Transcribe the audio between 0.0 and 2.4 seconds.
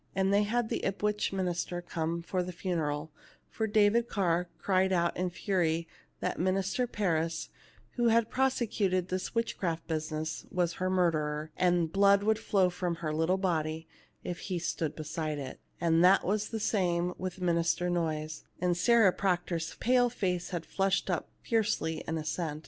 And they had the Ipswich minister come